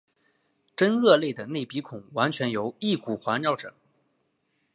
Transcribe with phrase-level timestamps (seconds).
[0.75, 3.75] 真鳄类的内鼻孔完全由翼骨环绕者。